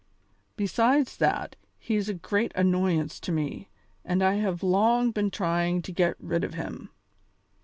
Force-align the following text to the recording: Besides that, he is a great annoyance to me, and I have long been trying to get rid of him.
Besides 0.55 1.15
that, 1.17 1.55
he 1.77 1.95
is 1.95 2.09
a 2.09 2.15
great 2.15 2.51
annoyance 2.55 3.19
to 3.19 3.31
me, 3.31 3.69
and 4.03 4.23
I 4.23 4.33
have 4.37 4.63
long 4.63 5.11
been 5.11 5.29
trying 5.29 5.83
to 5.83 5.91
get 5.91 6.15
rid 6.19 6.43
of 6.43 6.55
him. 6.55 6.89